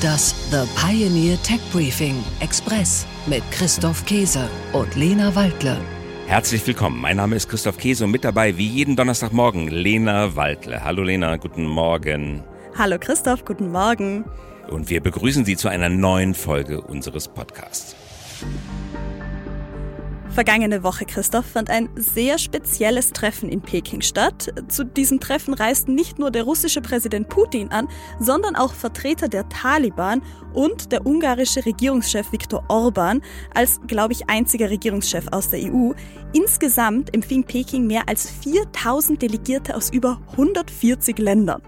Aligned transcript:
Das 0.00 0.34
The 0.50 0.62
Pioneer 0.76 1.36
Tech 1.42 1.60
Briefing 1.72 2.24
Express 2.40 3.06
mit 3.26 3.42
Christoph 3.50 4.06
Käse 4.06 4.48
und 4.72 4.94
Lena 4.94 5.34
Waldle. 5.34 5.76
Herzlich 6.26 6.66
willkommen. 6.66 6.98
Mein 6.98 7.18
Name 7.18 7.36
ist 7.36 7.50
Christoph 7.50 7.76
Käse 7.76 8.04
und 8.04 8.10
mit 8.10 8.24
dabei 8.24 8.56
wie 8.56 8.66
jeden 8.66 8.96
Donnerstagmorgen 8.96 9.68
Lena 9.68 10.36
Waldle. 10.36 10.84
Hallo 10.84 11.02
Lena, 11.02 11.36
guten 11.36 11.66
Morgen. 11.66 12.44
Hallo 12.78 12.96
Christoph, 12.98 13.44
guten 13.44 13.70
Morgen. 13.72 14.24
Und 14.70 14.88
wir 14.88 15.02
begrüßen 15.02 15.44
Sie 15.44 15.56
zu 15.56 15.68
einer 15.68 15.90
neuen 15.90 16.32
Folge 16.32 16.80
unseres 16.80 17.28
Podcasts. 17.28 17.94
Vergangene 20.32 20.84
Woche, 20.84 21.06
Christoph, 21.06 21.44
fand 21.44 21.70
ein 21.70 21.88
sehr 21.96 22.38
spezielles 22.38 23.10
Treffen 23.10 23.48
in 23.48 23.60
Peking 23.60 24.00
statt. 24.00 24.52
Zu 24.68 24.84
diesem 24.84 25.18
Treffen 25.18 25.54
reisten 25.54 25.96
nicht 25.96 26.20
nur 26.20 26.30
der 26.30 26.44
russische 26.44 26.80
Präsident 26.80 27.28
Putin 27.28 27.68
an, 27.72 27.88
sondern 28.20 28.54
auch 28.54 28.72
Vertreter 28.72 29.28
der 29.28 29.48
Taliban 29.48 30.22
und 30.54 30.92
der 30.92 31.04
ungarische 31.04 31.66
Regierungschef 31.66 32.30
Viktor 32.30 32.64
Orban 32.68 33.22
als, 33.54 33.80
glaube 33.88 34.12
ich, 34.12 34.30
einziger 34.30 34.70
Regierungschef 34.70 35.26
aus 35.32 35.50
der 35.50 35.60
EU. 35.64 35.92
Insgesamt 36.32 37.12
empfing 37.12 37.42
Peking 37.42 37.88
mehr 37.88 38.08
als 38.08 38.30
4000 38.30 39.20
Delegierte 39.20 39.74
aus 39.74 39.90
über 39.90 40.20
140 40.30 41.18
Ländern. 41.18 41.60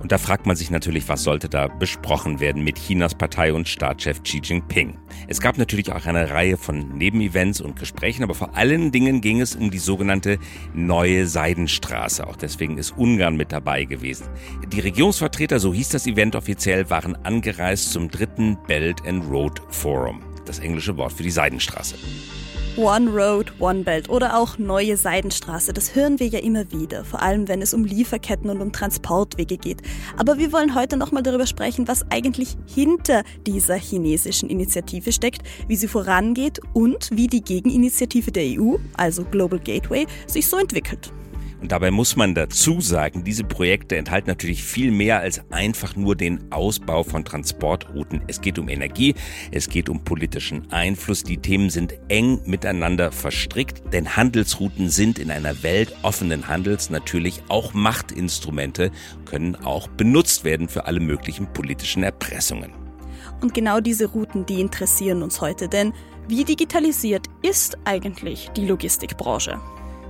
Und 0.00 0.12
da 0.12 0.18
fragt 0.18 0.46
man 0.46 0.56
sich 0.56 0.70
natürlich, 0.70 1.08
was 1.08 1.22
sollte 1.22 1.48
da 1.48 1.68
besprochen 1.68 2.40
werden 2.40 2.64
mit 2.64 2.78
Chinas 2.78 3.14
Partei- 3.14 3.52
und 3.52 3.68
Staatschef 3.68 4.22
Xi 4.22 4.40
Jinping. 4.42 4.98
Es 5.28 5.40
gab 5.40 5.58
natürlich 5.58 5.92
auch 5.92 6.06
eine 6.06 6.30
Reihe 6.30 6.56
von 6.56 6.96
Nebenevents 6.96 7.60
und 7.60 7.78
Gesprächen, 7.78 8.24
aber 8.24 8.34
vor 8.34 8.56
allen 8.56 8.92
Dingen 8.92 9.20
ging 9.20 9.40
es 9.40 9.54
um 9.54 9.70
die 9.70 9.78
sogenannte 9.78 10.38
Neue 10.72 11.26
Seidenstraße. 11.26 12.26
Auch 12.26 12.36
deswegen 12.36 12.78
ist 12.78 12.96
Ungarn 12.96 13.36
mit 13.36 13.52
dabei 13.52 13.84
gewesen. 13.84 14.26
Die 14.72 14.80
Regierungsvertreter, 14.80 15.60
so 15.60 15.74
hieß 15.74 15.90
das 15.90 16.06
Event 16.06 16.34
offiziell, 16.34 16.88
waren 16.88 17.14
angereist 17.16 17.92
zum 17.92 18.10
dritten 18.10 18.56
Belt 18.66 19.06
and 19.06 19.24
Road 19.30 19.60
Forum. 19.68 20.22
Das 20.46 20.60
englische 20.60 20.96
Wort 20.96 21.12
für 21.12 21.22
die 21.22 21.30
Seidenstraße. 21.30 21.96
One 22.76 23.10
Road, 23.10 23.52
One 23.58 23.82
Belt 23.82 24.08
oder 24.08 24.38
auch 24.38 24.56
neue 24.56 24.96
Seidenstraße, 24.96 25.72
das 25.72 25.94
hören 25.96 26.20
wir 26.20 26.28
ja 26.28 26.38
immer 26.38 26.70
wieder, 26.70 27.04
vor 27.04 27.20
allem 27.20 27.48
wenn 27.48 27.62
es 27.62 27.74
um 27.74 27.84
Lieferketten 27.84 28.48
und 28.48 28.62
um 28.62 28.72
Transportwege 28.72 29.58
geht. 29.58 29.82
Aber 30.16 30.38
wir 30.38 30.52
wollen 30.52 30.74
heute 30.74 30.96
nochmal 30.96 31.22
darüber 31.22 31.46
sprechen, 31.46 31.88
was 31.88 32.04
eigentlich 32.10 32.56
hinter 32.66 33.24
dieser 33.46 33.74
chinesischen 33.74 34.48
Initiative 34.48 35.12
steckt, 35.12 35.42
wie 35.66 35.76
sie 35.76 35.88
vorangeht 35.88 36.60
und 36.72 37.10
wie 37.12 37.26
die 37.26 37.42
Gegeninitiative 37.42 38.30
der 38.30 38.44
EU, 38.44 38.76
also 38.96 39.24
Global 39.24 39.58
Gateway, 39.58 40.06
sich 40.26 40.46
so 40.46 40.56
entwickelt. 40.56 41.12
Und 41.60 41.72
dabei 41.72 41.90
muss 41.90 42.16
man 42.16 42.34
dazu 42.34 42.80
sagen, 42.80 43.22
diese 43.22 43.44
Projekte 43.44 43.96
enthalten 43.96 44.28
natürlich 44.28 44.62
viel 44.62 44.90
mehr 44.90 45.20
als 45.20 45.42
einfach 45.50 45.94
nur 45.94 46.16
den 46.16 46.50
Ausbau 46.50 47.02
von 47.02 47.24
Transportrouten. 47.24 48.22
Es 48.28 48.40
geht 48.40 48.58
um 48.58 48.68
Energie, 48.68 49.14
es 49.50 49.68
geht 49.68 49.90
um 49.90 50.02
politischen 50.02 50.72
Einfluss. 50.72 51.22
Die 51.22 51.36
Themen 51.36 51.68
sind 51.68 51.94
eng 52.08 52.40
miteinander 52.46 53.12
verstrickt, 53.12 53.92
denn 53.92 54.16
Handelsrouten 54.16 54.88
sind 54.88 55.18
in 55.18 55.30
einer 55.30 55.62
Welt 55.62 55.94
offenen 56.02 56.48
Handels 56.48 56.88
natürlich 56.88 57.42
auch 57.48 57.74
Machtinstrumente, 57.74 58.90
können 59.26 59.54
auch 59.56 59.88
benutzt 59.88 60.44
werden 60.44 60.68
für 60.68 60.86
alle 60.86 61.00
möglichen 61.00 61.52
politischen 61.52 62.02
Erpressungen. 62.02 62.72
Und 63.42 63.52
genau 63.54 63.80
diese 63.80 64.06
Routen, 64.06 64.46
die 64.46 64.60
interessieren 64.60 65.22
uns 65.22 65.40
heute, 65.40 65.68
denn 65.68 65.92
wie 66.28 66.44
digitalisiert 66.44 67.26
ist 67.42 67.76
eigentlich 67.84 68.50
die 68.56 68.66
Logistikbranche? 68.66 69.58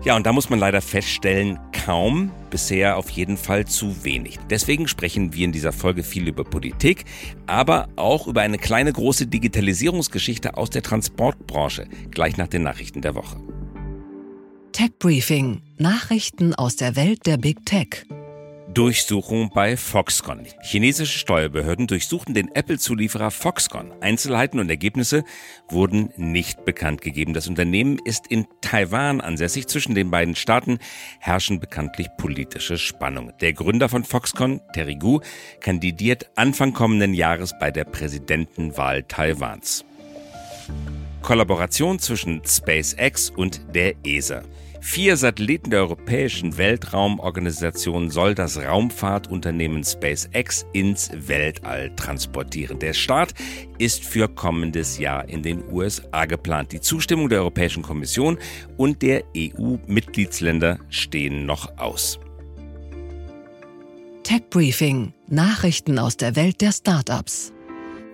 Ja, 0.02 0.16
und 0.16 0.24
da 0.24 0.32
muss 0.32 0.48
man 0.48 0.58
leider 0.58 0.80
feststellen, 0.80 1.58
kaum, 1.72 2.30
bisher 2.48 2.96
auf 2.96 3.10
jeden 3.10 3.36
Fall 3.36 3.66
zu 3.66 4.02
wenig. 4.02 4.38
Deswegen 4.48 4.88
sprechen 4.88 5.34
wir 5.34 5.44
in 5.44 5.52
dieser 5.52 5.72
Folge 5.72 6.02
viel 6.02 6.26
über 6.26 6.42
Politik, 6.42 7.04
aber 7.46 7.88
auch 7.96 8.26
über 8.26 8.40
eine 8.40 8.56
kleine 8.56 8.94
große 8.94 9.26
Digitalisierungsgeschichte 9.26 10.56
aus 10.56 10.70
der 10.70 10.82
Transportbranche, 10.82 11.86
gleich 12.10 12.38
nach 12.38 12.48
den 12.48 12.62
Nachrichten 12.62 13.02
der 13.02 13.14
Woche. 13.14 13.36
Tech 14.72 14.92
Briefing. 14.98 15.60
Nachrichten 15.76 16.54
aus 16.54 16.76
der 16.76 16.96
Welt 16.96 17.26
der 17.26 17.36
Big 17.36 17.66
Tech. 17.66 18.06
Durchsuchung 18.74 19.50
bei 19.52 19.76
Foxconn. 19.76 20.46
Chinesische 20.62 21.18
Steuerbehörden 21.18 21.88
durchsuchten 21.88 22.34
den 22.34 22.54
Apple-Zulieferer 22.54 23.32
Foxconn. 23.32 23.92
Einzelheiten 24.00 24.60
und 24.60 24.70
Ergebnisse 24.70 25.24
wurden 25.68 26.12
nicht 26.16 26.64
bekannt 26.64 27.00
gegeben. 27.00 27.34
Das 27.34 27.48
Unternehmen 27.48 27.98
ist 28.04 28.28
in 28.28 28.46
Taiwan 28.60 29.20
ansässig. 29.20 29.66
Zwischen 29.66 29.96
den 29.96 30.10
beiden 30.12 30.36
Staaten 30.36 30.78
herrschen 31.18 31.58
bekanntlich 31.58 32.08
politische 32.16 32.78
Spannungen. 32.78 33.34
Der 33.40 33.54
Gründer 33.54 33.88
von 33.88 34.04
Foxconn, 34.04 34.60
Terry 34.72 34.94
Gu, 34.94 35.20
kandidiert 35.60 36.30
Anfang 36.36 36.72
kommenden 36.72 37.12
Jahres 37.12 37.54
bei 37.58 37.72
der 37.72 37.84
Präsidentenwahl 37.84 39.02
Taiwans. 39.02 39.84
Kollaboration 41.22 41.98
zwischen 41.98 42.42
SpaceX 42.44 43.30
und 43.30 43.60
der 43.74 43.94
ESA. 44.04 44.42
Vier 44.82 45.18
Satelliten 45.18 45.70
der 45.70 45.80
Europäischen 45.80 46.56
Weltraumorganisation 46.56 48.10
soll 48.10 48.34
das 48.34 48.56
Raumfahrtunternehmen 48.56 49.84
SpaceX 49.84 50.64
ins 50.72 51.10
Weltall 51.14 51.94
transportieren. 51.96 52.78
Der 52.78 52.94
Start 52.94 53.34
ist 53.76 54.04
für 54.04 54.26
kommendes 54.26 54.98
Jahr 54.98 55.28
in 55.28 55.42
den 55.42 55.62
USA 55.70 56.24
geplant. 56.24 56.72
Die 56.72 56.80
Zustimmung 56.80 57.28
der 57.28 57.40
Europäischen 57.40 57.82
Kommission 57.82 58.38
und 58.78 59.02
der 59.02 59.22
EU-Mitgliedsländer 59.36 60.78
stehen 60.88 61.44
noch 61.44 61.76
aus. 61.76 62.18
Tech 64.22 64.48
Briefing. 64.48 65.12
Nachrichten 65.28 65.98
aus 65.98 66.16
der 66.16 66.36
Welt 66.36 66.62
der 66.62 66.72
Startups. 66.72 67.52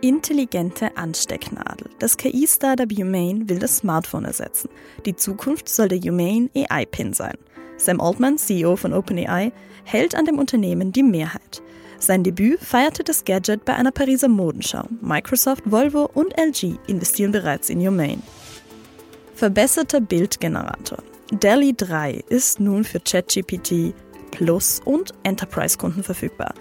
Intelligente 0.06 0.96
Anstecknadel. 0.96 1.90
Das 1.98 2.16
KI-Startup 2.16 2.88
Humane 2.92 3.48
will 3.48 3.58
das 3.58 3.78
Smartphone 3.78 4.24
ersetzen. 4.24 4.70
Die 5.04 5.16
Zukunft 5.16 5.68
soll 5.68 5.88
der 5.88 5.98
Humane 5.98 6.48
AI-Pin 6.54 7.12
sein. 7.12 7.36
Sam 7.76 8.00
Altman, 8.00 8.38
CEO 8.38 8.76
von 8.76 8.92
OpenAI, 8.92 9.50
hält 9.82 10.14
an 10.14 10.24
dem 10.24 10.38
Unternehmen 10.38 10.92
die 10.92 11.02
Mehrheit. 11.02 11.60
Sein 11.98 12.22
Debüt 12.22 12.60
feierte 12.60 13.02
das 13.02 13.24
Gadget 13.24 13.64
bei 13.64 13.74
einer 13.74 13.90
Pariser 13.90 14.28
Modenschau. 14.28 14.84
Microsoft, 15.00 15.68
Volvo 15.68 16.08
und 16.14 16.38
LG 16.38 16.78
investieren 16.86 17.32
bereits 17.32 17.68
in 17.68 17.84
Humane. 17.84 18.22
Verbesserter 19.34 20.00
Bildgenerator. 20.00 20.98
DALI 21.32 21.74
3 21.76 22.22
ist 22.28 22.60
nun 22.60 22.84
für 22.84 23.00
ChatGPT 23.00 23.92
Plus 24.30 24.80
und 24.84 25.14
Enterprise-Kunden 25.24 26.04
verfügbar. 26.04 26.54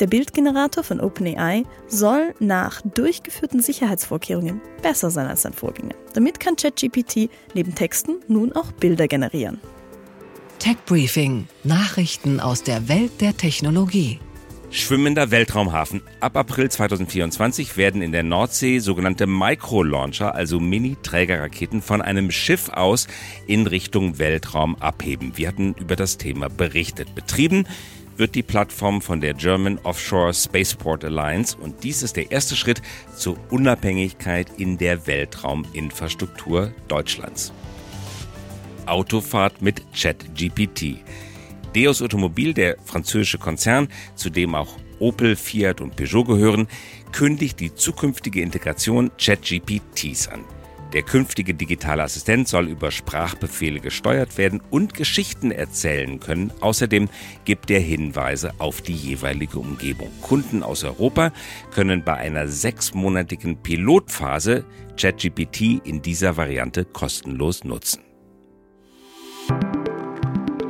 Der 0.00 0.06
Bildgenerator 0.06 0.82
von 0.82 0.98
OpenAI 0.98 1.64
soll 1.86 2.34
nach 2.38 2.80
durchgeführten 2.82 3.60
Sicherheitsvorkehrungen 3.60 4.62
besser 4.80 5.10
sein 5.10 5.26
als 5.26 5.42
sein 5.42 5.52
Vorgänger. 5.52 5.94
Damit 6.14 6.40
kann 6.40 6.56
ChatGPT 6.56 7.28
neben 7.52 7.74
Texten 7.74 8.16
nun 8.26 8.52
auch 8.52 8.72
Bilder 8.72 9.08
generieren. 9.08 9.60
Tech 10.58 10.78
Briefing. 10.86 11.48
Nachrichten 11.64 12.40
aus 12.40 12.62
der 12.62 12.88
Welt 12.88 13.20
der 13.20 13.36
Technologie. 13.36 14.20
Schwimmender 14.72 15.32
Weltraumhafen. 15.32 16.00
Ab 16.20 16.36
April 16.36 16.70
2024 16.70 17.76
werden 17.76 18.02
in 18.02 18.12
der 18.12 18.22
Nordsee 18.22 18.78
sogenannte 18.78 19.26
Micro-Launcher, 19.26 20.32
also 20.34 20.60
Mini-Trägerraketen, 20.60 21.82
von 21.82 22.00
einem 22.00 22.30
Schiff 22.30 22.68
aus 22.68 23.08
in 23.48 23.66
Richtung 23.66 24.18
Weltraum 24.18 24.76
abheben. 24.76 25.32
Wir 25.36 25.48
hatten 25.48 25.74
über 25.74 25.96
das 25.96 26.18
Thema 26.18 26.48
berichtet. 26.48 27.16
Betrieben 27.16 27.66
wird 28.20 28.34
die 28.34 28.42
Plattform 28.42 29.00
von 29.00 29.20
der 29.20 29.34
German 29.34 29.78
Offshore 29.82 30.32
Spaceport 30.34 31.04
Alliance 31.04 31.56
und 31.56 31.82
dies 31.82 32.02
ist 32.02 32.16
der 32.16 32.30
erste 32.30 32.54
Schritt 32.54 32.82
zur 33.16 33.36
Unabhängigkeit 33.50 34.48
in 34.58 34.76
der 34.78 35.06
Weltrauminfrastruktur 35.06 36.72
Deutschlands. 36.86 37.52
Autofahrt 38.84 39.62
mit 39.62 39.82
ChatGPT. 39.92 40.98
Deus 41.74 42.02
Automobil, 42.02 42.52
der 42.52 42.76
französische 42.84 43.38
Konzern, 43.38 43.88
zu 44.14 44.28
dem 44.28 44.54
auch 44.54 44.76
Opel, 44.98 45.34
Fiat 45.34 45.80
und 45.80 45.96
Peugeot 45.96 46.24
gehören, 46.24 46.68
kündigt 47.12 47.58
die 47.58 47.74
zukünftige 47.74 48.42
Integration 48.42 49.10
ChatGPTs 49.16 50.28
an. 50.28 50.44
Der 50.92 51.02
künftige 51.02 51.54
digitale 51.54 52.02
Assistent 52.02 52.48
soll 52.48 52.66
über 52.66 52.90
Sprachbefehle 52.90 53.78
gesteuert 53.78 54.38
werden 54.38 54.60
und 54.70 54.94
Geschichten 54.94 55.52
erzählen 55.52 56.18
können. 56.18 56.52
Außerdem 56.60 57.08
gibt 57.44 57.70
er 57.70 57.78
Hinweise 57.78 58.52
auf 58.58 58.82
die 58.82 58.94
jeweilige 58.94 59.60
Umgebung. 59.60 60.10
Kunden 60.20 60.64
aus 60.64 60.82
Europa 60.82 61.32
können 61.72 62.02
bei 62.04 62.14
einer 62.14 62.48
sechsmonatigen 62.48 63.58
Pilotphase 63.62 64.64
ChatGPT 65.00 65.80
in 65.84 66.02
dieser 66.02 66.36
Variante 66.36 66.84
kostenlos 66.84 67.62
nutzen. 67.62 68.02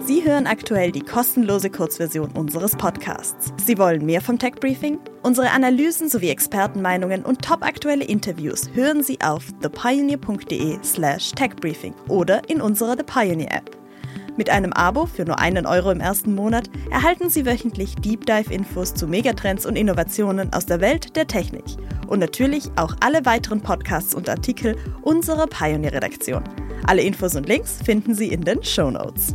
Sie 0.01 0.25
hören 0.25 0.47
aktuell 0.47 0.93
die 0.93 1.01
kostenlose 1.01 1.71
Kurzversion 1.71 2.33
unseres 2.33 2.77
Podcasts. 2.77 3.55
Sie 3.65 3.79
wollen 3.79 4.05
mehr 4.05 4.21
vom 4.21 4.39
Tech 4.39 4.57
Briefing? 4.61 4.99
Unsere 5.23 5.51
Analysen 5.51 6.09
sowie 6.09 6.31
Expertenmeinungen 6.31 7.25
und 7.25 7.43
topaktuelle 7.43 8.05
Interviews 8.05 8.71
hören 8.73 9.03
Sie 9.03 9.21
auf 9.21 9.45
thepioneer.de/slash 9.61 11.33
techbriefing 11.33 11.95
oder 12.09 12.49
in 12.49 12.63
unserer 12.63 12.97
The 12.97 13.03
Pioneer 13.05 13.53
App. 13.53 13.77
Mit 14.39 14.49
einem 14.49 14.73
Abo 14.73 15.05
für 15.05 15.27
nur 15.27 15.39
einen 15.39 15.67
Euro 15.67 15.91
im 15.91 16.01
ersten 16.01 16.35
Monat 16.35 16.71
erhalten 16.91 17.29
Sie 17.29 17.45
wöchentlich 17.45 17.97
Deep 17.97 18.25
Dive 18.25 18.51
Infos 18.51 18.95
zu 18.95 19.07
Megatrends 19.07 19.67
und 19.67 19.77
Innovationen 19.77 20.51
aus 20.55 20.65
der 20.65 20.81
Welt 20.81 21.15
der 21.17 21.27
Technik. 21.27 21.65
Und 22.07 22.21
natürlich 22.21 22.71
auch 22.77 22.97
alle 23.01 23.27
weiteren 23.27 23.61
Podcasts 23.61 24.15
und 24.15 24.27
Artikel 24.31 24.75
unserer 25.03 25.47
Pioneer-Redaktion. 25.47 26.43
Alle 26.87 27.03
Infos 27.03 27.37
und 27.37 27.47
Links 27.47 27.79
finden 27.85 28.15
Sie 28.15 28.29
in 28.29 28.41
den 28.41 28.65
Show 28.65 28.91
Notes. 28.91 29.35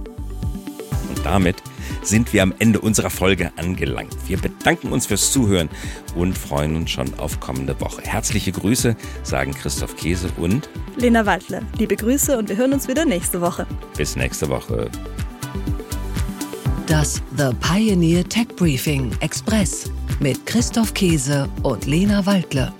Und 1.09 1.23
damit 1.23 1.61
sind 2.01 2.33
wir 2.33 2.43
am 2.43 2.53
Ende 2.59 2.79
unserer 2.79 3.09
Folge 3.09 3.51
angelangt. 3.57 4.15
Wir 4.27 4.37
bedanken 4.37 4.91
uns 4.91 5.05
fürs 5.07 5.31
Zuhören 5.31 5.69
und 6.15 6.37
freuen 6.37 6.75
uns 6.75 6.91
schon 6.91 7.13
auf 7.19 7.39
kommende 7.39 7.79
Woche. 7.79 8.01
Herzliche 8.03 8.51
Grüße, 8.51 8.95
sagen 9.23 9.53
Christoph 9.53 9.95
Käse 9.95 10.29
und 10.37 10.69
Lena 10.97 11.25
Waldle. 11.25 11.61
Liebe 11.77 11.95
Grüße 11.95 12.37
und 12.37 12.49
wir 12.49 12.57
hören 12.57 12.73
uns 12.73 12.87
wieder 12.87 13.05
nächste 13.05 13.41
Woche. 13.41 13.65
Bis 13.97 14.15
nächste 14.15 14.49
Woche. 14.49 14.89
Das 16.87 17.21
The 17.35 17.49
Pioneer 17.61 18.23
Tech 18.23 18.47
Briefing 18.55 19.11
Express 19.19 19.91
mit 20.19 20.45
Christoph 20.45 20.93
Käse 20.93 21.49
und 21.63 21.85
Lena 21.85 22.25
Waldle. 22.25 22.71